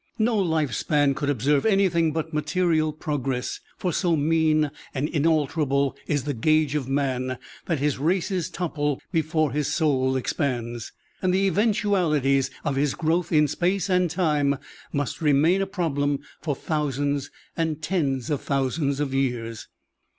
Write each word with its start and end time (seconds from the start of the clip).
No 0.17 0.35
life 0.35 0.73
span 0.73 1.13
could 1.13 1.29
observe 1.29 1.63
anything 1.63 2.11
but 2.11 2.33
material 2.33 2.91
progress, 2.91 3.59
for 3.77 3.93
so 3.93 4.15
mean 4.15 4.71
and 4.95 5.07
inalterable 5.07 5.95
is 6.07 6.23
the 6.23 6.33
gauge 6.33 6.73
of 6.73 6.89
man 6.89 7.37
that 7.67 7.77
his 7.77 7.99
races 7.99 8.49
topple 8.49 8.99
before 9.11 9.51
his 9.51 9.71
soul 9.71 10.15
expands, 10.15 10.91
and 11.21 11.31
the 11.31 11.45
eventualities 11.45 12.49
of 12.65 12.77
his 12.77 12.95
growth 12.95 13.31
in 13.31 13.47
space 13.47 13.89
and 13.91 14.09
time 14.09 14.57
must 14.91 15.21
remain 15.21 15.61
a 15.61 15.67
problem 15.67 16.21
for 16.41 16.55
thousands 16.55 17.29
and 17.55 17.83
tens 17.83 18.31
of 18.31 18.41
thousands 18.41 18.99
of 18.99 19.13
years. 19.13 19.67